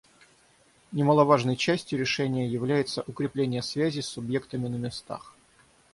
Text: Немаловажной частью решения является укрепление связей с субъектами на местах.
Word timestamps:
Немаловажной 0.93 1.55
частью 1.55 1.99
решения 1.99 2.47
является 2.47 3.03
укрепление 3.05 3.61
связей 3.61 4.01
с 4.01 4.07
субъектами 4.07 4.67
на 4.67 4.77
местах. 4.77 5.35